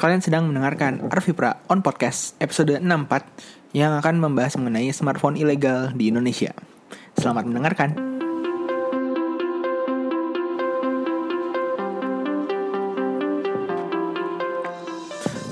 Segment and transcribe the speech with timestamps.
[0.00, 6.08] Kalian sedang mendengarkan Arvipra on Podcast episode 64 yang akan membahas mengenai smartphone ilegal di
[6.08, 6.56] Indonesia.
[7.20, 7.92] Selamat mendengarkan.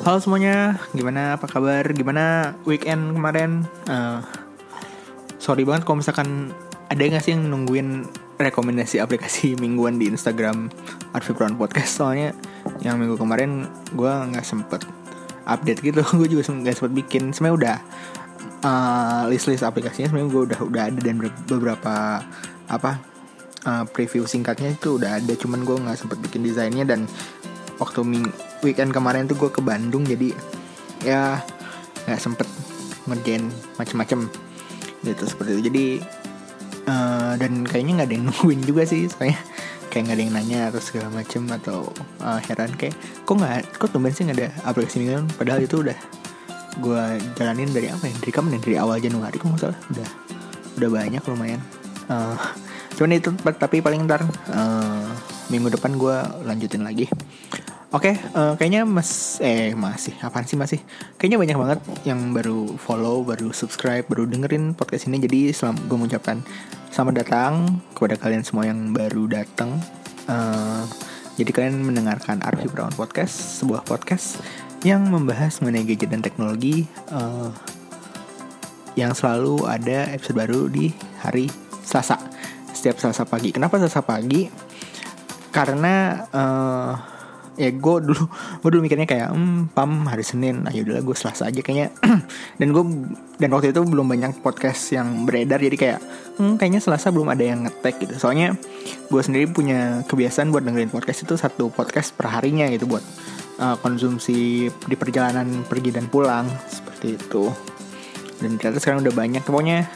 [0.09, 1.85] Halo semuanya, gimana apa kabar?
[1.93, 3.69] Gimana weekend kemarin?
[3.85, 4.25] Uh,
[5.37, 6.57] sorry banget kalau misalkan
[6.89, 8.09] ada nggak sih yang nungguin
[8.41, 10.73] rekomendasi aplikasi mingguan di Instagram
[11.13, 12.33] Arvipron Podcast soalnya
[12.83, 14.87] yang minggu kemarin gue nggak sempet
[15.49, 16.05] update gitu.
[16.19, 17.33] Gue juga nggak sempet bikin.
[17.33, 17.77] Sebenarnya udah
[18.63, 21.17] uh, list-list aplikasinya sebenarnya gue udah udah ada dan
[21.49, 22.21] beberapa
[22.69, 23.01] apa
[23.65, 25.33] uh, preview singkatnya itu udah ada.
[25.35, 27.09] Cuman gue nggak sempet bikin desainnya dan
[27.81, 28.29] waktu ming
[28.61, 30.05] weekend kemarin tuh gue ke Bandung.
[30.05, 30.37] Jadi
[31.03, 31.41] ya
[32.05, 32.49] nggak sempet
[33.09, 33.49] ngerjain
[33.81, 34.29] macem-macem
[35.01, 35.63] gitu seperti itu.
[35.73, 35.87] Jadi
[36.89, 39.41] uh, dan kayaknya nggak ada yang nungguin juga sih soalnya
[39.89, 41.89] kayak nggak ada yang nanya atau segala macem atau
[42.21, 45.99] uh, heran kayak kok nggak kok tumben sih nggak ada aplikasi mingguan padahal itu udah
[46.79, 47.03] gue
[47.35, 48.61] jalanin dari apa ya dari kapan ya?
[48.63, 49.79] Dari awal Januari kok salah.
[49.91, 50.09] Udah
[50.79, 51.61] udah banyak lumayan.
[52.09, 52.39] Uh,
[52.97, 54.23] cuman itu tapi paling ntar
[54.55, 55.07] uh,
[55.51, 57.11] minggu depan gue lanjutin lagi.
[57.89, 60.77] Oke, okay, uh, kayaknya mas eh masih apaan sih masih?
[61.17, 65.25] Kayaknya banyak banget yang baru follow, baru subscribe, baru dengerin podcast ini.
[65.25, 66.45] Jadi selam gue mengucapkan
[66.89, 67.53] selamat datang
[67.93, 69.77] kepada kalian semua yang baru datang.
[70.25, 70.85] Uh,
[71.37, 74.41] jadi kalian mendengarkan Arfi Brown Podcast, sebuah podcast
[74.83, 77.53] yang membahas mengenai gadget dan teknologi uh,
[78.97, 81.47] yang selalu ada episode baru di hari
[81.85, 82.19] Selasa.
[82.73, 83.53] Setiap Selasa pagi.
[83.53, 84.49] Kenapa Selasa pagi?
[85.53, 86.93] Karena uh,
[87.59, 88.25] ya gue dulu
[88.63, 90.63] gue dulu mikirnya kayak hmm, pam hari Senin.
[90.71, 91.91] Ayo nah, udah gue selasa aja kayaknya.
[92.63, 92.85] Dan gue
[93.39, 96.01] dan waktu itu belum banyak podcast yang beredar jadi kayak
[96.43, 98.15] hmm, kayaknya selasa belum ada yang ngetek gitu.
[98.19, 98.55] Soalnya
[99.11, 103.05] gue sendiri punya kebiasaan buat dengerin podcast itu satu podcast per harinya gitu buat
[103.63, 107.51] uh, konsumsi di perjalanan pergi dan pulang seperti itu.
[108.43, 109.43] Dan ternyata sekarang udah banyak.
[109.47, 109.87] Pokoknya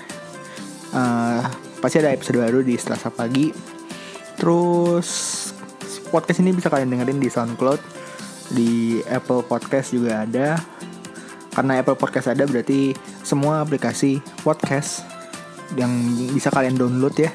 [0.95, 1.43] uh,
[1.83, 3.51] pasti ada episode baru di selasa pagi.
[4.39, 5.09] Terus
[6.13, 7.81] podcast ini bisa kalian dengerin di SoundCloud,
[8.53, 10.61] di Apple Podcast juga ada.
[11.53, 12.93] Karena Apple Podcast ada berarti
[13.25, 15.09] semua aplikasi podcast
[15.77, 15.89] yang
[16.37, 17.33] bisa kalian download ya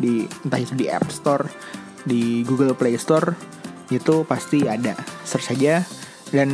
[0.00, 1.44] di entah itu di App Store,
[2.08, 3.36] di Google Play Store
[3.92, 4.96] itu pasti ada.
[5.28, 5.84] Search saja
[6.32, 6.48] dan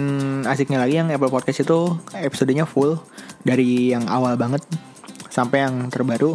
[0.45, 2.99] asiknya lagi yang Apple Podcast itu episodenya full
[3.47, 4.61] dari yang awal banget
[5.31, 6.35] sampai yang terbaru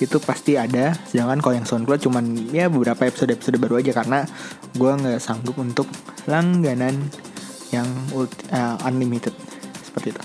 [0.00, 0.96] itu pasti ada.
[1.08, 3.92] Sedangkan kalau yang SoundCloud cuman ya beberapa episode-episode baru aja.
[3.92, 4.24] Karena
[4.72, 5.88] gue nggak sanggup untuk
[6.24, 7.10] langganan
[7.74, 9.34] yang uh, unlimited.
[9.84, 10.22] Seperti itu.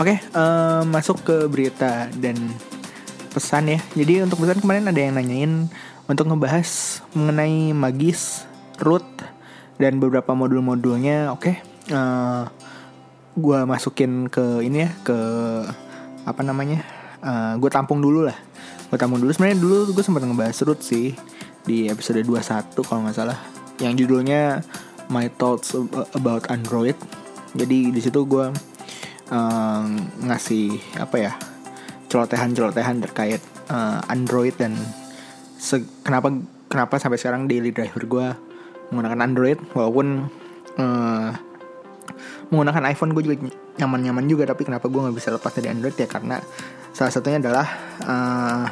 [0.00, 2.36] Oke okay, uh, masuk ke berita dan
[3.36, 3.80] pesan ya.
[3.92, 5.52] Jadi untuk pesan kemarin ada yang nanyain
[6.08, 8.48] untuk ngebahas mengenai magis
[8.80, 9.04] root
[9.76, 11.28] dan beberapa modul-modulnya.
[11.36, 11.56] Oke okay,
[11.92, 12.42] uh, eh,
[13.36, 15.18] gue masukin ke ini ya ke
[16.26, 16.84] apa namanya
[17.24, 18.36] uh, gue tampung dulu lah
[18.90, 19.30] gue tamu dulu.
[19.30, 21.14] Sebenarnya dulu gue sempat ngebahas root sih
[21.62, 23.38] di episode 21 kalau nggak salah.
[23.78, 24.66] Yang judulnya
[25.08, 25.78] My Thoughts
[26.18, 26.98] About Android.
[27.54, 28.50] Jadi di situ gue
[29.30, 29.86] um,
[30.26, 31.32] ngasih apa ya
[32.10, 33.38] celotehan-celotehan terkait
[33.70, 34.74] uh, Android dan
[36.02, 36.34] kenapa
[36.66, 38.26] kenapa sampai sekarang daily driver gue
[38.90, 39.58] menggunakan Android.
[39.70, 40.26] Walaupun
[40.82, 41.30] uh,
[42.50, 43.36] menggunakan iPhone gue juga
[43.78, 46.42] nyaman-nyaman juga tapi kenapa gue nggak bisa lepas dari Android ya karena
[46.90, 47.66] Salah satunya adalah
[48.02, 48.66] uh,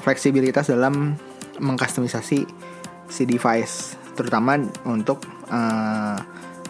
[0.00, 1.16] fleksibilitas dalam
[1.60, 2.38] mengkustomisasi
[3.06, 4.58] si device, terutama
[4.90, 6.18] untuk eh,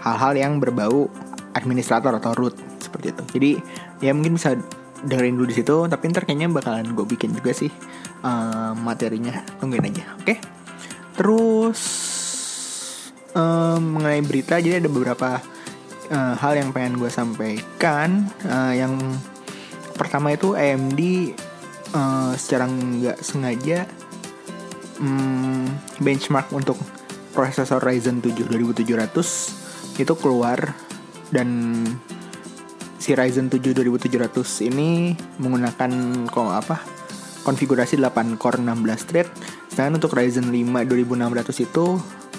[0.05, 1.09] hal-hal yang berbau
[1.57, 2.53] administrator atau root
[2.85, 3.23] seperti itu.
[3.33, 3.51] Jadi
[4.05, 4.61] ya mungkin bisa
[5.09, 7.73] dengerin dulu di situ, tapi ntar kayaknya bakalan gue bikin juga sih
[8.29, 9.41] uh, materinya.
[9.57, 10.25] Tungguin aja, oke?
[10.27, 10.37] Okay?
[11.17, 11.81] Terus
[13.33, 15.41] uh, mengenai berita, jadi ada beberapa
[16.11, 18.99] uh, hal yang pengen gue sampaikan uh, yang
[19.95, 21.15] pertama itu AMD uh,
[21.95, 23.87] eh, secara nggak sengaja
[24.99, 25.71] um,
[26.03, 26.75] benchmark untuk
[27.31, 30.75] prosesor Ryzen 7 2700 itu keluar
[31.31, 31.79] dan
[32.99, 35.91] si Ryzen 7 2700 ini menggunakan
[36.27, 36.77] kok apa
[37.47, 39.29] konfigurasi 8 core 16 thread.
[39.71, 41.87] Sedangkan untuk Ryzen 5 2600 itu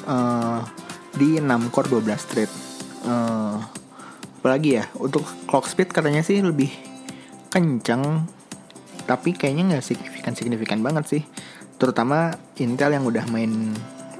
[0.09, 0.59] uh,
[1.15, 2.64] di 6 core 12 thread
[3.05, 3.61] uh,
[4.41, 4.85] apalagi ya?
[4.97, 6.69] Untuk clock speed katanya sih lebih
[7.53, 8.27] kenceng
[9.05, 11.23] tapi kayaknya nggak signifikan signifikan banget sih.
[11.77, 13.71] Terutama Intel yang udah main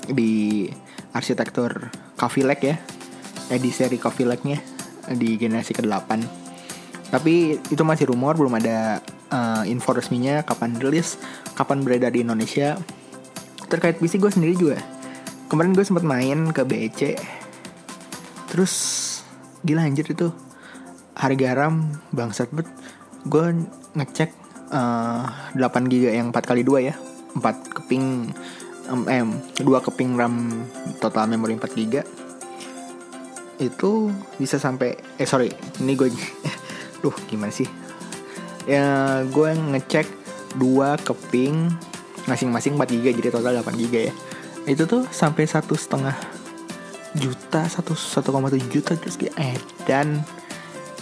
[0.05, 0.69] di
[1.15, 2.77] arsitektur Coffee Lake ya
[3.49, 4.59] eh, di seri Coffee Lake-nya
[5.15, 6.09] di generasi ke-8
[7.13, 8.99] tapi itu masih rumor belum ada
[9.29, 11.21] uh, info resminya kapan rilis
[11.53, 12.75] kapan beredar di Indonesia.
[13.69, 14.77] Terkait PC gue sendiri juga
[15.47, 16.99] kemarin gue sempat main ke BEC
[18.55, 18.73] terus
[19.67, 20.31] gila anjir itu.
[21.11, 22.63] Harga RAM bangsat bet.
[23.27, 23.51] Gue
[23.99, 24.31] ngecek
[24.71, 25.27] uh,
[25.59, 26.95] 8 GB yang 4 kali 2 ya.
[27.35, 27.43] 4
[27.75, 28.31] keping
[28.87, 29.27] um, eh,
[29.59, 30.63] 2 keping RAM
[31.03, 32.23] total memori 4 GB
[33.55, 35.47] itu bisa sampai eh sorry
[35.79, 36.11] ini gue
[37.03, 37.67] duh gimana sih?
[38.67, 40.07] Ya gue ngecek
[40.55, 41.71] dua keping
[42.27, 44.13] masing-masing 4 GB jadi total 8 GB ya.
[44.63, 46.15] Itu tuh sampai satu setengah
[47.15, 49.57] juta satu satu koma tujuh juta terus kayak eh
[49.87, 50.21] dan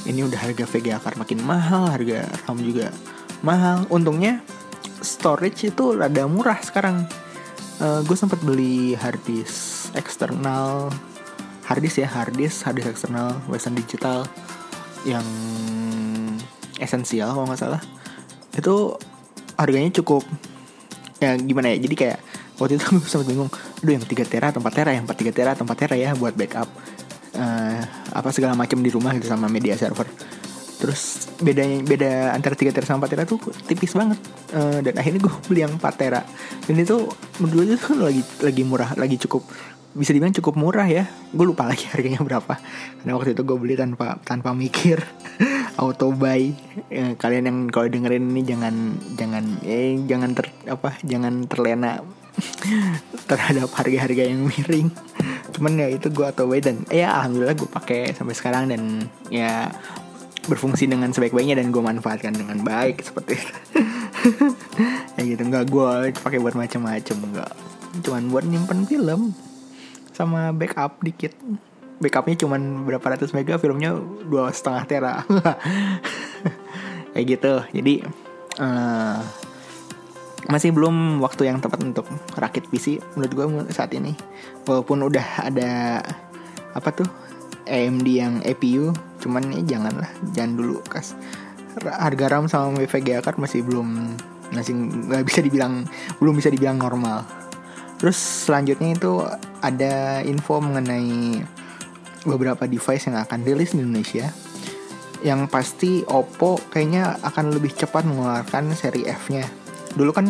[0.04, 2.92] ini udah harga VGA card makin mahal harga RAM juga
[3.44, 3.86] mahal.
[3.92, 4.42] Untungnya
[5.04, 7.06] storage itu rada murah sekarang.
[7.84, 10.94] Uh, gue sempat beli harddisk eksternal
[11.68, 14.24] harddisk ya harddisk harddisk eksternal Western Digital
[15.04, 15.26] yang
[16.80, 17.82] esensial kalau nggak salah.
[18.56, 18.98] Itu
[19.60, 20.24] harganya cukup
[21.22, 22.20] ya gimana ya jadi kayak
[22.62, 23.50] waktu itu gue sempat bingung
[23.82, 26.10] aduh yang 3 tera atau 4 tera yang 4 3 tera atau 4 tera ya
[26.14, 26.70] buat backup
[27.38, 27.82] uh,
[28.14, 30.06] apa segala macam di rumah gitu sama media server.
[30.82, 34.20] Terus bedanya beda antara 3 tera sama 4 tera tuh tipis banget
[34.52, 36.22] uh, dan akhirnya gue beli yang 4 tera.
[36.68, 37.08] Dan itu
[37.40, 39.48] menurut gue tuh lagi lagi murah lagi cukup
[39.94, 41.06] bisa dibilang cukup murah ya.
[41.32, 42.60] Gue lupa lagi harganya berapa.
[43.02, 45.00] Karena waktu itu gue beli tanpa tanpa mikir
[45.82, 46.52] auto buy.
[46.92, 48.76] Ya, kalian yang kalau dengerin ini jangan
[49.16, 52.04] jangan eh jangan ter apa jangan terlena
[53.30, 54.90] terhadap harga-harga yang miring.
[55.54, 59.70] Cuman ya itu gue buy dan ya alhamdulillah gue pakai sampai sekarang dan ya
[60.44, 63.54] berfungsi dengan sebaik-baiknya dan gue manfaatkan dengan baik seperti itu.
[65.14, 67.52] Ya gitu nggak gue pakai buat macam-macam nggak
[68.02, 69.38] cuman buat nyimpen film
[70.10, 71.38] sama backup dikit.
[72.02, 73.94] Backupnya cuman berapa ratus mega filmnya
[74.26, 75.16] dua setengah tera.
[77.14, 77.54] Kayak gitu.
[77.78, 77.94] Jadi
[78.58, 79.22] uh,
[80.52, 84.16] masih belum waktu yang tepat untuk rakit PC menurut gue saat ini.
[84.68, 86.04] Walaupun udah ada
[86.74, 87.08] apa tuh
[87.70, 88.92] AMD yang APU
[89.24, 91.16] cuman ya janganlah jangan dulu kas.
[91.80, 94.20] Harga RAM sama VGA card masih belum
[94.54, 94.78] masih
[95.10, 95.88] nggak bisa dibilang
[96.20, 97.24] belum bisa dibilang normal.
[98.04, 99.24] Terus selanjutnya itu
[99.64, 101.40] ada info mengenai
[102.28, 104.28] beberapa device yang akan rilis di Indonesia.
[105.24, 109.63] Yang pasti Oppo kayaknya akan lebih cepat mengeluarkan seri F-nya
[109.94, 110.26] dulu kan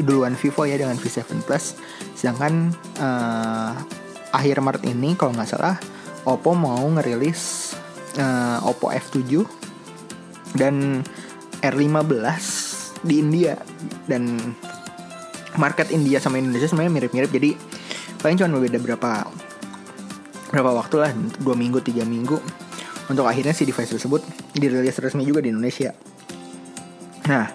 [0.00, 1.76] duluan Vivo ya dengan V7 Plus.
[2.16, 3.72] Sedangkan uh,
[4.30, 5.76] akhir Maret ini kalau nggak salah
[6.28, 7.72] Oppo mau ngerilis
[8.20, 9.44] uh, Oppo F7
[10.56, 11.04] dan
[11.64, 12.42] R15
[13.04, 13.56] di India.
[14.04, 14.36] Dan
[15.56, 17.30] market India sama Indonesia sebenarnya mirip-mirip.
[17.32, 17.50] Jadi
[18.20, 19.10] paling cuma berbeda berapa
[20.50, 22.36] berapa waktu lah dua minggu tiga minggu
[23.06, 24.20] untuk akhirnya si device tersebut
[24.52, 25.94] dirilis resmi juga di Indonesia.
[27.26, 27.46] Nah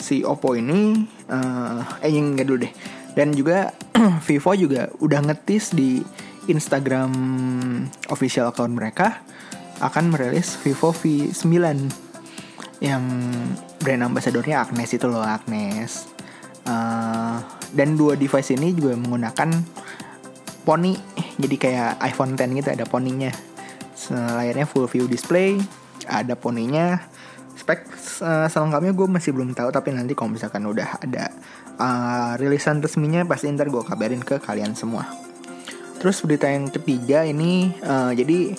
[0.00, 2.72] si Oppo ini uh, eh yang enggak dulu deh.
[3.12, 3.70] Dan juga
[4.26, 6.00] Vivo juga udah ngetis di
[6.48, 7.12] Instagram
[8.08, 9.20] official account mereka
[9.84, 11.52] akan merilis Vivo V9
[12.80, 13.04] yang
[13.80, 16.08] brand ambassadornya Agnes itu loh Agnes.
[16.64, 17.40] Uh,
[17.72, 19.48] dan dua device ini juga menggunakan
[20.64, 20.92] poni
[21.40, 23.32] jadi kayak iPhone 10 gitu ada poninya
[24.10, 25.56] layarnya full view display
[26.04, 27.00] ada poninya
[27.56, 27.86] spek
[28.20, 31.32] uh, selengkapnya gue masih belum tahu tapi nanti kalau misalkan udah ada
[31.80, 35.08] uh, rilisan resminya pasti ntar gue kabarin ke kalian semua.
[36.00, 38.56] Terus berita yang ketiga ini uh, jadi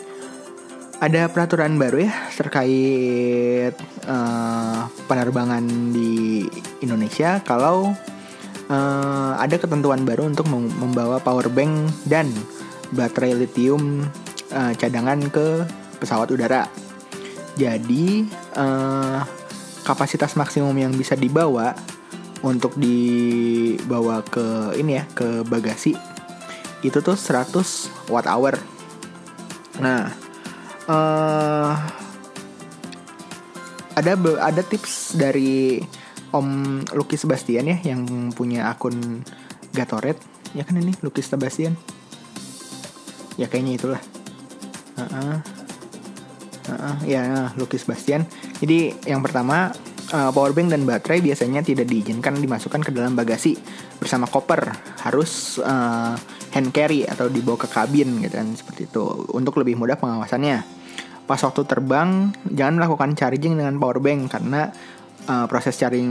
[1.02, 3.74] ada peraturan baru ya terkait
[4.06, 6.46] uh, penerbangan di
[6.86, 7.42] Indonesia.
[7.42, 7.90] Kalau
[8.70, 12.30] uh, ada ketentuan baru untuk membawa power bank dan
[12.94, 14.06] baterai lithium
[14.54, 15.66] uh, cadangan ke
[15.98, 16.70] pesawat udara.
[17.58, 19.41] Jadi uh,
[19.82, 21.74] kapasitas maksimum yang bisa dibawa
[22.42, 25.94] untuk dibawa ke ini ya ke bagasi
[26.82, 28.58] itu tuh 100 watt hour.
[29.78, 30.10] Nah,
[30.90, 31.74] uh,
[33.94, 35.78] ada ada tips dari
[36.32, 39.22] Om Lucky Sebastian ya yang punya akun
[39.76, 40.18] Gatoret
[40.56, 41.76] ya kan ini Lucky Sebastian
[43.36, 44.02] ya kayaknya itulah
[44.96, 45.36] uh -uh.
[46.72, 48.24] Uh, ya Lukis Bastian.
[48.64, 49.76] Jadi yang pertama
[50.16, 53.60] uh, powerbank dan baterai biasanya tidak diizinkan dimasukkan ke dalam bagasi
[54.00, 54.72] bersama koper,
[55.04, 56.16] harus uh,
[56.56, 59.04] hand carry atau dibawa ke kabin gitu kan seperti itu
[59.36, 60.64] untuk lebih mudah pengawasannya.
[61.28, 64.72] Pas waktu terbang jangan melakukan charging dengan powerbank karena
[65.28, 66.08] uh, proses charging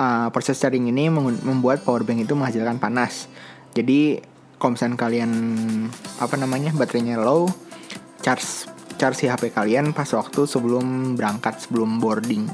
[0.00, 1.12] uh, proses charging ini
[1.44, 3.28] membuat powerbank itu menghasilkan panas.
[3.76, 4.24] Jadi
[4.56, 5.30] kalau kalian
[6.16, 7.50] apa namanya baterainya low,
[8.22, 8.71] charge
[9.02, 12.46] charge si HP kalian pas waktu sebelum berangkat, sebelum boarding.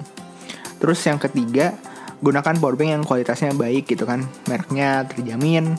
[0.80, 1.76] Terus yang ketiga,
[2.24, 4.24] gunakan powerbank yang kualitasnya baik gitu kan.
[4.48, 5.76] Mereknya terjamin,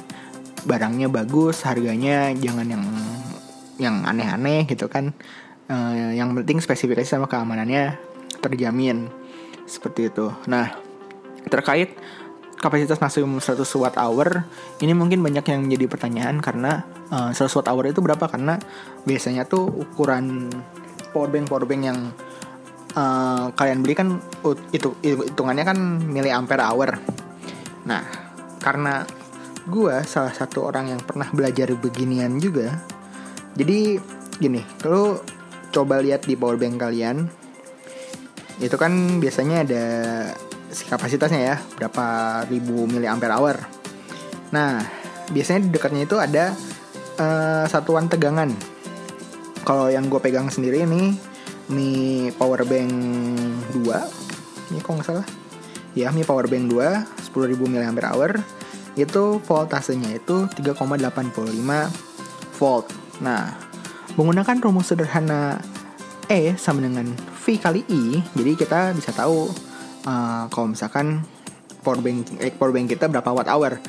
[0.69, 2.85] barangnya bagus, harganya jangan yang
[3.79, 5.15] yang aneh-aneh gitu kan
[5.71, 7.95] uh, yang penting spesifikasi sama keamanannya
[8.43, 9.07] terjamin
[9.63, 10.75] seperti itu nah
[11.47, 11.95] terkait
[12.59, 14.43] kapasitas maksimum 100 watt hour
[14.83, 18.25] ini mungkin banyak yang menjadi pertanyaan karena uh, 100 watt hour itu berapa?
[18.27, 18.59] Karena
[19.07, 20.51] biasanya tuh ukuran
[21.15, 21.99] powerbank powerbank yang
[22.99, 24.19] uh, kalian beli kan
[24.75, 26.99] itu hitungannya kan miliampere hour.
[27.87, 28.03] Nah
[28.59, 29.07] karena
[29.69, 32.79] gue salah satu orang yang pernah belajar beginian juga
[33.53, 34.01] jadi
[34.41, 35.21] gini kalau
[35.69, 37.29] coba lihat di powerbank kalian
[38.59, 39.85] itu kan biasanya ada
[40.69, 42.05] kapasitasnya ya berapa
[42.45, 43.57] ribu miliampere hour.
[44.53, 44.85] Nah
[45.33, 46.53] biasanya di dekatnya itu ada
[47.17, 48.53] uh, satuan tegangan.
[49.65, 51.13] Kalau yang gue pegang sendiri ini
[51.69, 52.91] Mi Power Bank
[53.73, 53.77] 2
[54.73, 55.25] ini kok nggak salah?
[55.93, 58.33] Ya Mi Power Bank 2 10.000 mAh
[58.97, 62.89] itu voltasenya itu 3,85 volt.
[63.21, 63.53] Nah
[64.17, 65.61] menggunakan rumus sederhana
[66.29, 67.05] E sama dengan
[67.41, 69.49] V kali I jadi kita bisa tahu
[70.05, 71.23] uh, kalau misalkan
[71.81, 73.79] power bank eh, power bank kita berapa watt hour?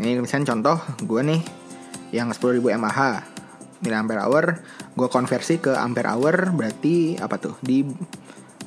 [0.00, 1.40] Ini misalnya contoh gue nih
[2.16, 2.98] yang 10.000 mAh
[3.80, 4.60] miliampere hour
[4.92, 7.54] gue konversi ke ampere hour berarti apa tuh?
[7.60, 7.84] Di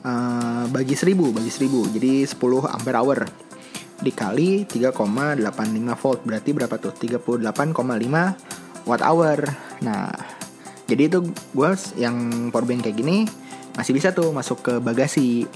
[0.05, 2.37] uh, bagi 1000 bagi 1000 jadi 10
[2.69, 3.19] ampere hour.
[4.03, 5.39] Dikali 3,85
[5.95, 6.91] volt berarti berapa tuh?
[6.91, 9.39] 38,5 watt hour.
[9.81, 10.11] Nah
[10.87, 13.25] jadi itu gue yang power bank kayak gini
[13.73, 15.49] masih bisa tuh masuk ke bagasi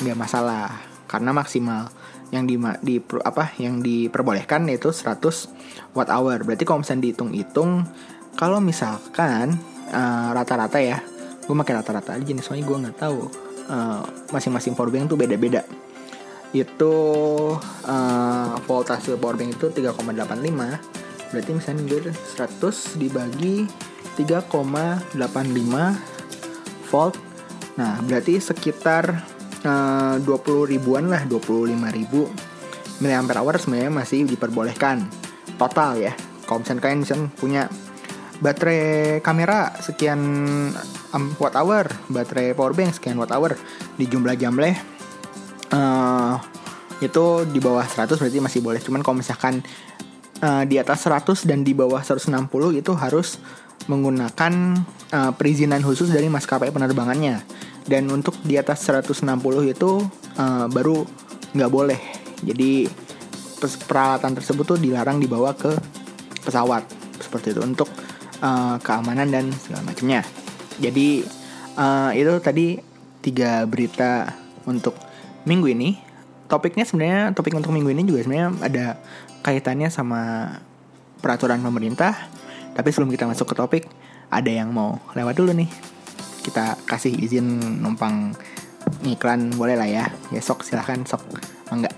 [0.00, 1.90] nggak masalah karena maksimal
[2.30, 5.18] yang di, di apa yang diperbolehkan yaitu 100
[5.94, 6.38] watt hour.
[6.46, 7.84] Berarti kalau misalnya dihitung-hitung
[8.38, 9.58] kalau misalkan
[9.90, 11.02] uh, rata-rata ya,
[11.44, 13.20] gue pakai rata-rata aja nih soalnya gue nggak tahu
[13.68, 15.66] uh, masing-masing powerbank tuh beda-beda.
[16.54, 16.94] Itu
[17.86, 23.66] uh, voltase powerbank itu 3,85 berarti misalnya gue 100 dibagi
[24.18, 25.14] 3,85
[26.90, 27.14] volt
[27.78, 29.22] nah berarti sekitar
[29.64, 32.28] uh, 20 ribuan lah 25 ribu.
[33.00, 35.08] Hour sebenarnya masih diperbolehkan.
[35.56, 36.12] Total ya
[36.50, 37.62] kalau misalnya kalian misalnya punya
[38.42, 40.18] baterai kamera sekian
[41.38, 43.54] watt hour baterai power bank sekian watt hour
[43.94, 44.74] di jumlah jamleh
[45.70, 46.34] uh,
[46.98, 48.82] itu di bawah 100 berarti masih boleh.
[48.82, 49.62] Cuman kalau misalkan
[50.42, 53.38] uh, di atas 100 dan di bawah 160 itu harus
[53.86, 54.52] menggunakan
[55.14, 57.40] uh, perizinan khusus dari maskapai penerbangannya
[57.86, 59.24] dan untuk di atas 160
[59.70, 59.90] itu
[60.36, 61.06] uh, baru
[61.56, 62.00] nggak boleh.
[62.44, 62.88] Jadi
[63.60, 65.72] peralatan tersebut tuh dilarang dibawa ke
[66.44, 66.84] pesawat.
[67.20, 67.88] Seperti itu untuk
[68.40, 70.24] uh, keamanan dan segala macamnya.
[70.80, 71.24] Jadi
[71.76, 72.66] uh, itu tadi
[73.20, 74.32] tiga berita
[74.64, 74.96] untuk
[75.44, 75.90] minggu ini.
[76.50, 78.86] Topiknya sebenarnya topik untuk minggu ini juga sebenarnya ada
[79.46, 80.52] kaitannya sama
[81.20, 82.16] peraturan pemerintah.
[82.74, 83.84] Tapi sebelum kita masuk ke topik
[84.32, 85.99] ada yang mau lewat dulu nih
[86.50, 88.34] kita kasih izin numpang
[89.06, 91.22] iklan boleh lah ya ya silahkan sok
[91.70, 91.94] enggak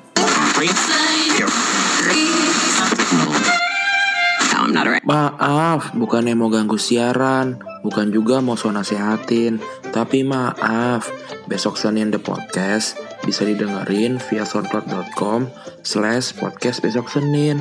[5.03, 9.59] Maaf, bukan mau ganggu siaran, bukan juga mau so nasehatin,
[9.91, 11.11] tapi maaf,
[11.51, 12.95] besok Senin The Podcast
[13.27, 15.51] bisa didengerin via soundcloud.com
[15.83, 17.59] slash podcast besok Senin.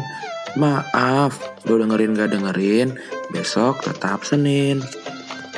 [0.60, 2.94] Maaf, lo dengerin gak dengerin,
[3.34, 4.86] besok tetap Senin.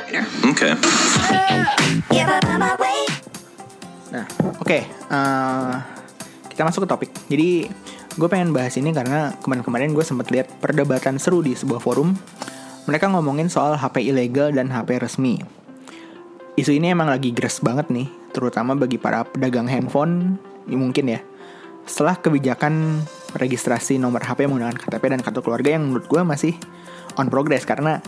[0.04, 0.20] Oke.
[0.52, 0.72] Okay.
[4.12, 4.26] Nah,
[4.60, 4.68] oke.
[4.68, 4.82] Okay.
[5.08, 5.74] Uh, eh,
[6.52, 7.10] kita masuk ke topik.
[7.32, 7.66] Jadi,
[8.14, 12.12] gue pengen bahas ini karena kemarin-kemarin gue sempat lihat perdebatan seru di sebuah forum.
[12.84, 15.40] Mereka ngomongin soal HP ilegal dan HP resmi.
[16.54, 21.20] Isu ini emang lagi gres banget nih, terutama bagi para pedagang handphone, ya mungkin ya.
[21.88, 23.02] Setelah kebijakan
[23.34, 26.54] registrasi nomor HP menggunakan KTP dan kartu keluarga yang menurut gue masih
[27.18, 27.98] on progress karena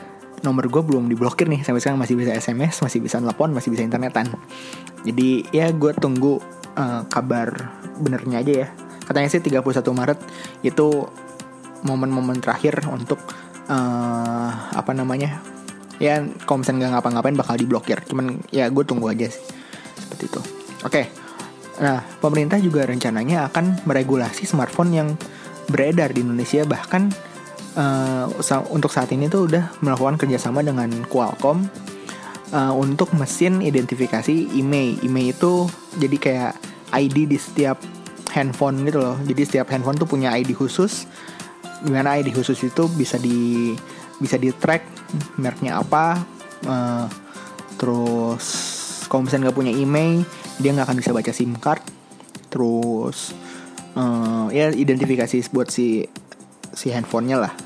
[0.44, 3.86] nomor gue belum diblokir nih sampai sekarang masih bisa SMS masih bisa telepon masih bisa
[3.86, 4.28] internetan.
[5.06, 6.42] Jadi ya gue tunggu
[6.76, 8.68] uh, kabar benernya aja ya.
[9.06, 9.62] Katanya sih 31
[9.94, 10.18] Maret
[10.66, 11.06] itu
[11.86, 13.22] momen-momen terakhir untuk
[13.70, 15.38] uh, apa namanya
[15.96, 18.02] ya kalau nggak ngapa-ngapain bakal diblokir.
[18.04, 19.42] Cuman ya gue tunggu aja sih.
[19.96, 20.40] Seperti itu.
[20.84, 20.92] Oke.
[20.92, 21.06] Okay.
[21.76, 25.08] nah pemerintah juga rencananya akan meregulasi smartphone yang
[25.68, 27.12] beredar di Indonesia bahkan
[27.76, 28.26] uh,
[28.72, 31.68] untuk saat ini tuh udah melakukan kerjasama dengan Qualcomm
[32.56, 34.98] uh, untuk mesin identifikasi email.
[35.04, 35.68] Email itu
[36.00, 36.52] jadi kayak
[36.96, 37.78] ID di setiap
[38.32, 39.16] handphone gitu loh.
[39.22, 41.06] Jadi setiap handphone tuh punya ID khusus.
[41.84, 43.72] Di mana ID khusus itu bisa di
[44.16, 44.82] bisa di track
[45.38, 46.24] mereknya apa.
[46.64, 47.06] Uh,
[47.76, 48.44] terus
[49.06, 50.24] kalau misalnya nggak punya email,
[50.58, 51.84] dia nggak akan bisa baca SIM card.
[52.48, 53.36] Terus
[53.94, 56.08] uh, ya identifikasi buat si
[56.76, 57.65] si handphonenya lah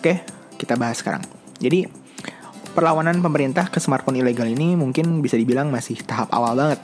[0.00, 0.24] Oke,
[0.56, 1.20] kita bahas sekarang.
[1.60, 1.84] Jadi
[2.72, 6.80] perlawanan pemerintah ke smartphone ilegal ini mungkin bisa dibilang masih tahap awal banget.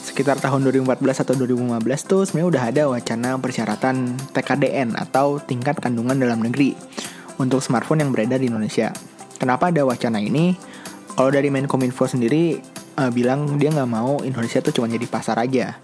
[0.00, 6.16] Sekitar tahun 2014 atau 2015 tuh sebenarnya udah ada wacana persyaratan TKDN atau tingkat kandungan
[6.16, 6.72] dalam negeri
[7.36, 8.96] untuk smartphone yang beredar di Indonesia.
[9.36, 10.56] Kenapa ada wacana ini?
[11.12, 12.56] Kalau dari Menkominfo sendiri
[12.96, 15.76] uh, bilang dia nggak mau Indonesia tuh cuma jadi pasar aja.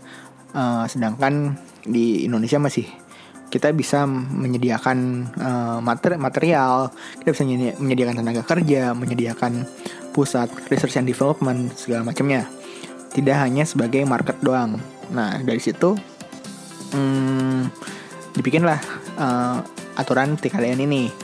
[0.56, 2.88] Uh, sedangkan di Indonesia masih
[3.54, 6.90] kita bisa menyediakan uh, mater material,
[7.22, 7.46] kita bisa
[7.78, 9.62] menyediakan tenaga kerja, menyediakan
[10.10, 12.50] pusat research and development segala macamnya.
[13.14, 14.82] Tidak hanya sebagai market doang.
[15.14, 15.94] Nah dari situ
[16.98, 17.70] hmm,
[18.34, 18.82] dibikinlah
[19.22, 19.62] uh,
[19.94, 21.14] aturan TKDN ini.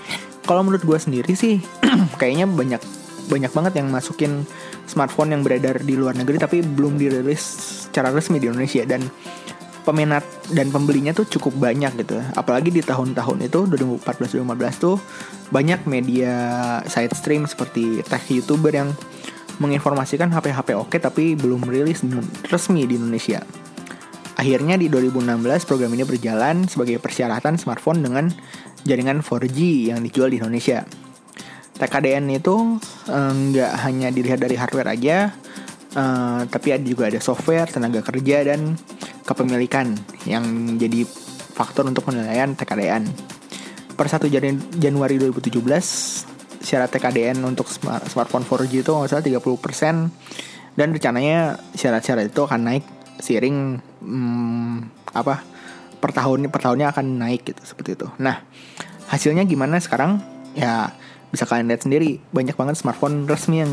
[0.47, 1.59] Kalau menurut gue sendiri sih,
[2.23, 2.79] kayaknya banyak
[3.27, 4.47] banyak banget yang masukin
[4.87, 7.39] smartphone yang beredar di luar negeri tapi belum dirilis
[7.87, 9.07] secara resmi di Indonesia dan
[9.91, 10.23] peminat
[10.55, 12.23] dan pembelinya tuh cukup banyak gitu.
[12.39, 13.67] Apalagi di tahun-tahun itu
[13.99, 14.97] 2014-2015 tuh
[15.51, 16.35] banyak media
[16.87, 18.95] side stream seperti tech youtuber yang
[19.59, 22.07] menginformasikan HP-HP oke tapi belum rilis
[22.47, 23.43] resmi di Indonesia.
[24.39, 28.33] Akhirnya di 2016 program ini berjalan sebagai persyaratan smartphone dengan
[28.89, 30.87] jaringan 4G yang dijual di Indonesia.
[31.77, 35.33] TKDN itu eh, nggak eh, hanya dilihat dari hardware aja,
[35.93, 38.81] eh, tapi ada juga ada software, tenaga kerja dan
[39.31, 39.95] kepemilikan
[40.27, 40.43] yang
[40.75, 41.07] jadi
[41.55, 43.07] faktor untuk penilaian TKDN.
[43.95, 44.27] Per 1
[44.75, 45.55] Januari 2017,
[46.59, 47.71] syarat TKDN untuk
[48.11, 52.85] smartphone 4G itu nggak salah 30% dan rencananya syarat-syarat itu akan naik
[53.21, 54.77] seiring hmm,
[55.13, 55.45] apa
[56.01, 58.09] per tahun per tahunnya akan naik gitu seperti itu.
[58.19, 58.41] Nah,
[59.13, 60.19] hasilnya gimana sekarang?
[60.57, 60.91] Ya
[61.31, 63.71] bisa kalian lihat sendiri banyak banget smartphone resmi yang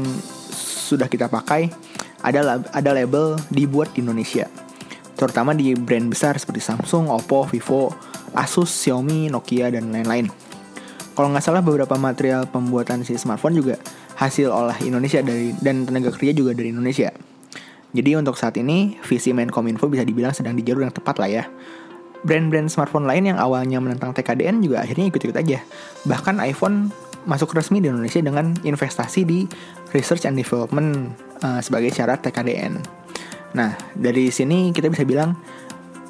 [0.54, 1.74] sudah kita pakai
[2.22, 4.46] ada ada label dibuat di Indonesia
[5.18, 7.90] terutama di brand besar seperti Samsung, Oppo, Vivo,
[8.38, 10.30] Asus, Xiaomi, Nokia, dan lain-lain.
[11.18, 13.82] Kalau nggak salah beberapa material pembuatan si smartphone juga
[14.22, 17.10] hasil olah Indonesia dari dan tenaga kerja juga dari Indonesia.
[17.98, 21.44] Jadi untuk saat ini visi Menkominfo bisa dibilang sedang di jalur yang tepat lah ya.
[22.22, 25.66] Brand-brand smartphone lain yang awalnya menentang TKDN juga akhirnya ikut-ikut aja.
[26.06, 26.94] Bahkan iPhone
[27.26, 29.50] masuk resmi di Indonesia dengan investasi di
[29.98, 32.82] research and development uh, sebagai syarat TKDN.
[33.56, 35.38] Nah, dari sini kita bisa bilang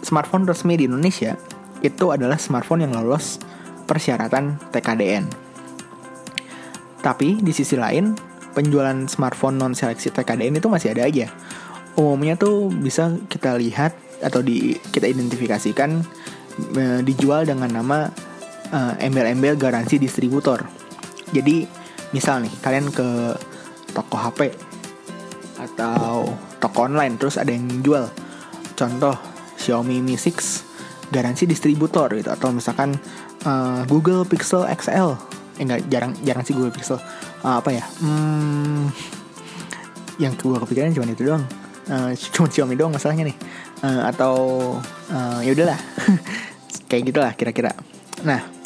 [0.01, 1.37] smartphone resmi di Indonesia
[1.85, 3.37] itu adalah smartphone yang lolos
[3.85, 5.25] persyaratan TKDN.
[7.01, 8.17] Tapi di sisi lain,
[8.57, 11.29] penjualan smartphone non seleksi TKDN itu masih ada aja.
[11.93, 16.01] Umumnya tuh bisa kita lihat atau di kita identifikasikan
[16.73, 18.09] e, dijual dengan nama
[18.97, 20.65] embel-embel e, garansi distributor.
[21.29, 21.69] Jadi
[22.11, 23.37] misal nih kalian ke
[23.93, 24.53] toko HP
[25.57, 26.29] atau
[26.61, 28.05] toko online terus ada yang jual.
[28.77, 29.17] Contoh
[29.57, 32.29] Xiaomi Mi 6 garansi distributor gitu.
[32.29, 32.95] Atau misalkan
[33.45, 35.17] uh, Google Pixel XL
[35.57, 37.01] eh enggak jarang jarang sih Google Pixel.
[37.41, 37.83] Uh, apa ya?
[38.01, 38.93] Hmm,
[40.21, 41.45] yang gue kepikiran cuma itu doang.
[41.89, 43.37] Uh, cuma Xiaomi doang masalahnya nih.
[43.81, 44.35] Uh, atau
[45.09, 45.79] uh, ya udahlah.
[46.89, 47.71] Kayak gitulah kira-kira.
[48.21, 48.57] Nah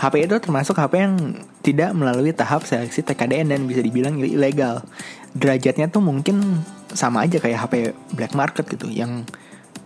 [0.00, 1.14] HP itu termasuk HP yang
[1.60, 4.80] tidak melalui tahap seleksi TKDN dan bisa dibilang ilegal
[5.34, 7.74] derajatnya tuh mungkin sama aja kayak HP
[8.18, 9.22] black market gitu yang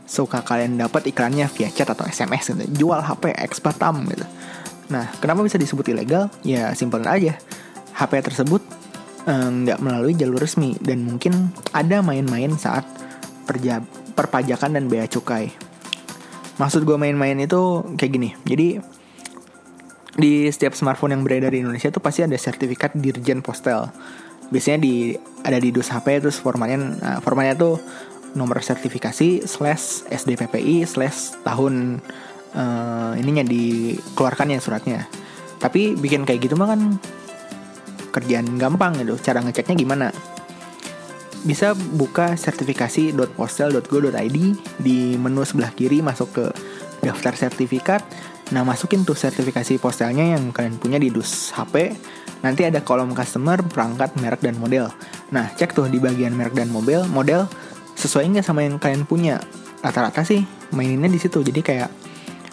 [0.04, 2.84] suka kalian dapat iklannya via chat atau SMS gitu.
[2.84, 4.24] Jual HP ekspatam gitu.
[4.92, 6.28] Nah, kenapa bisa disebut ilegal?
[6.44, 7.36] Ya simpel aja.
[7.96, 8.60] HP tersebut
[9.24, 12.84] eh, nggak eh, melalui jalur resmi dan mungkin ada main-main saat
[13.48, 13.80] perja
[14.16, 15.52] perpajakan dan bea cukai.
[16.60, 18.30] Maksud gue main-main itu kayak gini.
[18.46, 18.68] Jadi
[20.14, 23.90] di setiap smartphone yang beredar di Indonesia tuh pasti ada sertifikat Dirjen Postal
[24.54, 27.82] biasanya di ada di dus HP terus formatnya nah, formatnya tuh
[28.38, 31.98] nomor sertifikasi slash SDPPI slash tahun
[32.54, 35.10] uh, ininya dikeluarkan ya suratnya.
[35.58, 36.98] Tapi bikin kayak gitu mah kan
[38.14, 39.18] kerjaan gampang gitu.
[39.18, 40.14] Cara ngeceknya gimana?
[41.44, 44.38] Bisa buka sertifikasi.postal.go.id
[44.80, 46.48] di menu sebelah kiri masuk ke
[47.04, 48.00] daftar sertifikat
[48.52, 51.96] nah masukin tuh sertifikasi postalnya yang kalian punya di dus HP
[52.44, 54.92] Nanti ada kolom customer, perangkat, merek, dan model.
[55.32, 57.48] Nah, cek tuh di bagian merek dan model, model
[57.96, 59.40] sesuai nggak sama yang kalian punya.
[59.80, 60.44] Rata-rata sih
[60.76, 61.40] maininnya di situ.
[61.40, 61.88] Jadi kayak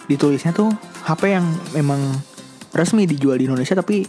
[0.08, 0.72] ditulisnya tuh
[1.04, 1.44] HP yang
[1.76, 2.00] memang
[2.72, 4.08] resmi dijual di Indonesia tapi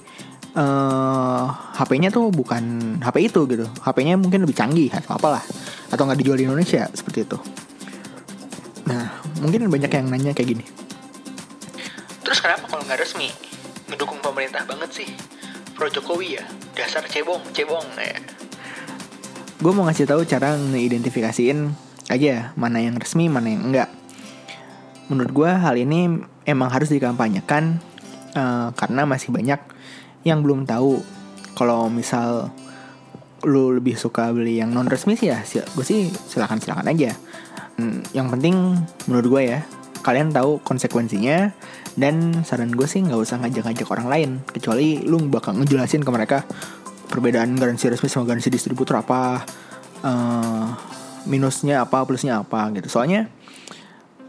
[0.55, 2.63] uh, eh, HP-nya tuh bukan
[3.03, 3.67] HP itu gitu.
[3.83, 5.43] HP-nya mungkin lebih canggih atau apalah.
[5.91, 7.35] Atau nggak dijual di Indonesia seperti itu.
[9.43, 10.65] Mungkin banyak yang nanya kayak gini.
[12.23, 13.27] Terus kenapa kalau nggak resmi?
[13.91, 15.09] Ngedukung pemerintah banget sih.
[15.75, 16.45] Pro Jokowi ya
[16.79, 18.15] dasar cebong cebong ya.
[19.59, 21.75] Gue mau ngasih tahu cara ngeidentifikasiin
[22.07, 23.89] aja mana yang resmi mana yang enggak.
[25.11, 27.83] Menurut gue hal ini emang harus dikampanyekan
[28.39, 29.59] uh, karena masih banyak
[30.23, 31.03] yang belum tahu.
[31.53, 32.49] Kalau misal
[33.43, 37.11] lu lebih suka beli yang non resmi sih ya gue sih silakan silakan aja
[38.13, 38.77] yang penting
[39.09, 39.59] menurut gue ya
[40.03, 41.55] kalian tahu konsekuensinya
[41.97, 46.37] dan saran gue sih nggak usah ngajak-ngajak orang lain kecuali lu bakal ngejelasin ke mereka
[47.07, 49.41] perbedaan garansi resmi sama garansi distributor apa
[50.03, 50.67] uh,
[51.29, 53.29] minusnya apa plusnya apa gitu soalnya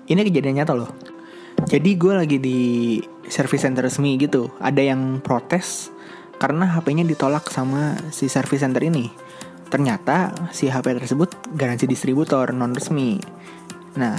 [0.07, 0.93] ini kejadian nyata loh
[1.65, 2.61] jadi gue lagi di
[3.29, 5.95] service center resmi gitu ada yang protes
[6.39, 9.09] karena HP-nya ditolak sama si service center ini.
[9.75, 13.19] Ternyata si HP tersebut garansi distributor non resmi.
[13.99, 14.15] Nah,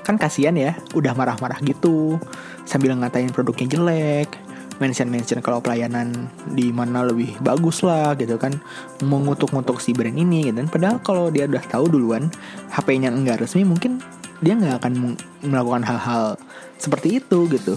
[0.00, 2.16] kan kasihan ya, udah marah-marah gitu,
[2.64, 4.32] sambil ngatain produknya jelek,
[4.80, 8.56] mention-mention kalau pelayanan di mana lebih bagus lah gitu kan,
[9.04, 10.56] mengutuk-ngutuk si brand ini gitu.
[10.64, 12.32] Dan padahal kalau dia udah tahu duluan
[12.72, 14.00] HP-nya enggak resmi, mungkin
[14.40, 16.40] dia nggak akan melakukan hal-hal
[16.80, 17.76] seperti itu gitu.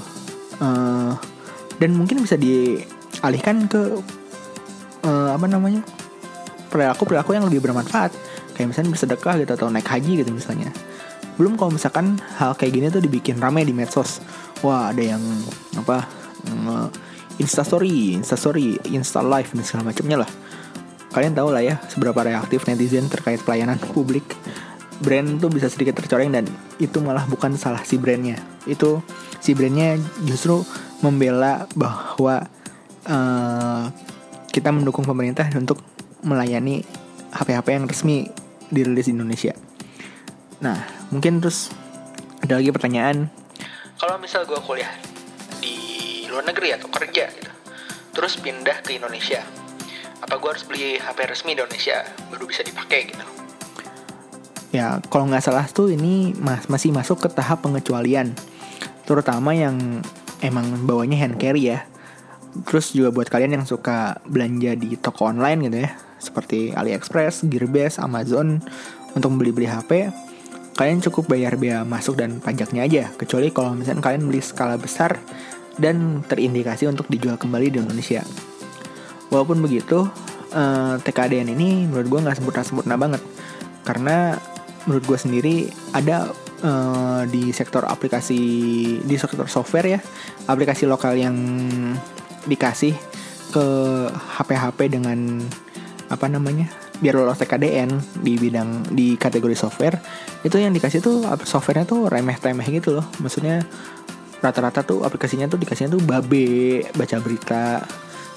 [0.63, 1.11] Uh,
[1.75, 2.79] dan mungkin bisa di
[3.19, 3.99] alihkan ke
[5.03, 5.83] uh, apa namanya
[6.67, 8.11] perilaku perilaku yang lebih bermanfaat.
[8.53, 10.69] Kayak misalnya bersedekah gitu atau naik haji gitu misalnya.
[11.37, 14.21] Belum kalau misalkan hal kayak gini tuh dibikin ramai di medsos.
[14.65, 15.21] Wah ada yang
[15.77, 16.05] apa
[17.37, 20.29] instastory instastory insta live dan segala macamnya lah.
[21.13, 24.25] Kalian tahu lah ya seberapa reaktif netizen terkait pelayanan publik.
[24.97, 26.49] Brand tuh bisa sedikit tercoreng dan
[26.81, 28.41] itu malah bukan salah si brandnya.
[28.65, 29.05] Itu
[29.37, 30.65] si brandnya justru
[31.05, 32.49] membela bahwa
[33.05, 33.93] uh,
[34.49, 35.77] kita mendukung pemerintah untuk
[36.25, 36.81] melayani
[37.33, 38.17] HP-HP yang resmi
[38.71, 39.53] dirilis di Indonesia.
[40.63, 40.77] Nah,
[41.13, 41.69] mungkin terus
[42.41, 43.29] ada lagi pertanyaan.
[43.97, 44.89] Kalau misal gue kuliah
[45.61, 47.51] di luar negeri atau kerja gitu,
[48.13, 49.41] terus pindah ke Indonesia,
[50.21, 53.25] apa gue harus beli HP resmi di Indonesia baru bisa dipakai gitu?
[54.75, 58.35] Ya, kalau nggak salah tuh ini mas masih masuk ke tahap pengecualian,
[59.09, 60.03] terutama yang
[60.43, 61.87] emang bawanya hand carry ya
[62.65, 68.01] Terus juga buat kalian yang suka belanja di toko online gitu ya, seperti AliExpress, Gearbest,
[68.01, 68.61] Amazon
[69.13, 70.11] untuk membeli-beli HP,
[70.77, 73.03] kalian cukup bayar biaya masuk dan pajaknya aja.
[73.17, 75.17] Kecuali kalau misalnya kalian beli skala besar
[75.77, 78.21] dan terindikasi untuk dijual kembali di Indonesia.
[79.33, 80.05] Walaupun begitu,
[80.53, 83.21] eh, TKDN ini menurut gue nggak sempurna-sempurna banget.
[83.85, 84.37] Karena
[84.87, 85.55] menurut gue sendiri
[85.91, 86.31] ada
[86.63, 88.39] uh, di sektor aplikasi
[89.03, 89.99] di sektor software ya
[90.47, 91.35] aplikasi lokal yang
[92.47, 92.95] dikasih
[93.51, 93.65] ke
[94.11, 95.43] HP-HP dengan
[96.07, 96.71] apa namanya
[97.03, 99.99] biar lolos TKDN di bidang di kategori software
[100.41, 103.05] itu yang dikasih tuh softwarenya tuh remeh-temeh gitu loh.
[103.19, 103.61] Maksudnya
[104.39, 107.81] rata-rata tuh aplikasinya tuh dikasihnya tuh babe baca berita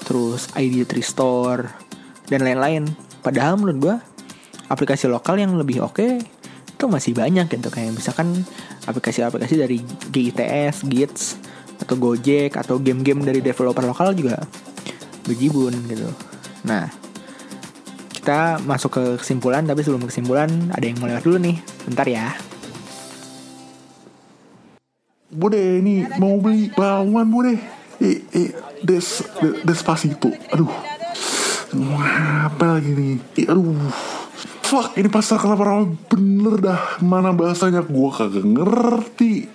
[0.05, 1.65] terus ID Store
[2.27, 2.89] dan lain-lain.
[3.21, 3.95] Padahal menurut gua
[4.67, 6.11] aplikasi lokal yang lebih oke okay,
[6.69, 7.69] itu masih banyak gitu.
[7.69, 8.43] Kayak misalkan
[8.89, 9.77] aplikasi-aplikasi dari
[10.09, 11.23] GITS, GITS
[11.81, 14.41] atau Gojek atau game-game dari developer lokal juga
[15.25, 16.09] bejibun gitu.
[16.65, 16.89] Nah,
[18.21, 21.57] kita masuk ke kesimpulan tapi sebelum kesimpulan ada yang mau lewat dulu nih.
[21.89, 22.29] Bentar ya.
[25.33, 27.57] Bude ini mau beli bawang bude.
[27.97, 28.53] Eh, eh,
[28.85, 30.29] des, des, despacito.
[30.53, 30.69] Aduh.
[32.45, 33.17] Apa lagi nih?
[33.41, 33.73] Eh, aduh.
[34.69, 37.01] Fuck, ini pasar kelapa bener dah.
[37.01, 39.49] Mana bahasanya gue kagak ngerti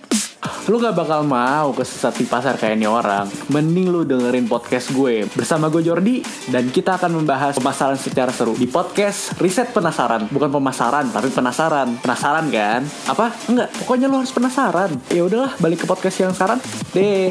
[0.67, 3.29] lu gak bakal mau kesesat di pasar kayak ini orang.
[3.53, 8.55] Mending lu dengerin podcast gue bersama gue Jordi dan kita akan membahas pemasaran secara seru
[8.55, 10.27] di podcast Riset Penasaran.
[10.31, 11.99] Bukan pemasaran, tapi penasaran.
[11.99, 12.83] Penasaran kan?
[13.11, 13.35] Apa?
[13.51, 13.69] Enggak.
[13.83, 14.91] Pokoknya lu harus penasaran.
[15.11, 16.59] Ya udahlah, balik ke podcast yang sekarang.
[16.95, 17.31] Deh.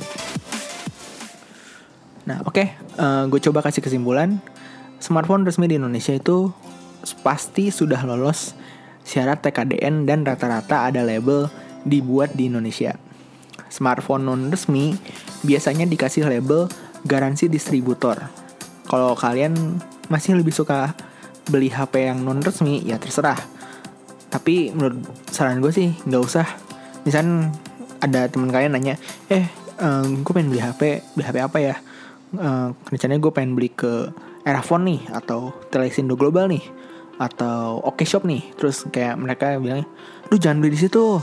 [2.26, 2.56] Nah, oke.
[2.56, 2.68] Okay.
[2.96, 4.42] Uh, gue coba kasih kesimpulan.
[4.98, 6.50] Smartphone resmi di Indonesia itu
[7.22, 8.58] pasti sudah lolos
[9.06, 11.46] syarat TKDN dan rata-rata ada label
[11.86, 12.98] dibuat di Indonesia
[13.76, 14.96] smartphone non resmi
[15.44, 16.72] biasanya dikasih label
[17.04, 18.16] garansi distributor.
[18.88, 20.96] Kalau kalian masih lebih suka
[21.52, 23.38] beli HP yang non resmi ya terserah.
[24.32, 26.48] Tapi menurut saran gue sih nggak usah.
[27.04, 27.52] Misalnya
[28.00, 28.96] ada teman kalian nanya,
[29.28, 29.46] eh
[29.84, 30.82] um, gue pengen beli HP,
[31.14, 31.76] beli HP apa ya?
[32.36, 34.10] Uh, rencananya gue pengen beli ke
[34.46, 36.62] Erafone nih atau Telesindo Global nih
[37.18, 38.44] atau Oke Shop nih.
[38.58, 39.88] Terus kayak mereka bilang,
[40.30, 41.22] "Lu jangan beli di situ.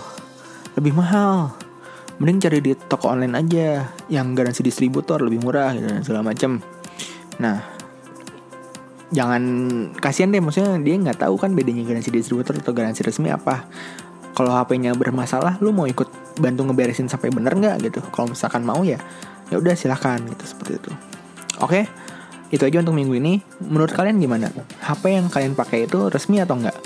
[0.78, 1.52] Lebih mahal."
[2.22, 6.62] Mending cari di toko online aja yang garansi distributor lebih murah gitu dan segala macam
[7.42, 7.58] nah
[9.10, 9.42] jangan
[9.98, 13.68] kasihan deh maksudnya dia nggak tahu kan bedanya garansi distributor atau garansi resmi apa.
[14.32, 16.08] Kalau HP-nya bermasalah lu mau ikut
[16.40, 18.00] bantu ngeberesin sampai bener nggak gitu?
[18.08, 18.96] Kalau misalkan mau ya
[19.52, 20.90] ya udah silahkan gitu seperti itu.
[21.60, 21.84] Oke
[22.48, 23.44] itu aja untuk minggu ini.
[23.60, 24.48] Menurut kalian gimana?
[24.80, 26.76] HP yang kalian pakai itu resmi atau enggak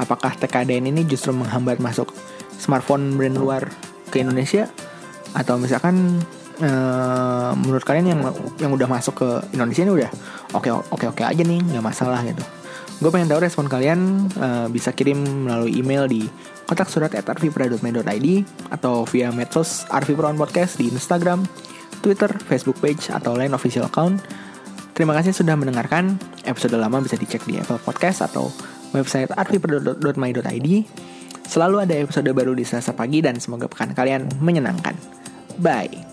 [0.00, 2.14] apakah TKDN ini justru menghambat masuk
[2.56, 3.68] smartphone brand luar
[4.12, 4.68] ke Indonesia
[5.32, 6.20] atau misalkan
[6.60, 8.20] uh, menurut kalian yang
[8.60, 10.10] yang udah masuk ke Indonesia ini udah
[10.52, 12.44] oke oke oke aja nih nggak masalah gitu
[13.02, 16.22] gue pengen tahu respon kalian eh, bisa kirim melalui email di
[16.70, 18.28] kotak surat at arvipra.me.id
[18.70, 21.42] atau via medsos arvipra podcast di Instagram,
[21.98, 24.22] Twitter, Facebook page atau lain official account.
[24.94, 26.14] Terima kasih sudah mendengarkan.
[26.46, 28.54] Episode lama bisa dicek di Apple Podcast atau
[28.94, 30.68] website arvipra.my.id.
[31.46, 34.94] Selalu ada episode baru di Selasa pagi dan semoga pekan kalian menyenangkan.
[35.60, 36.11] Bye.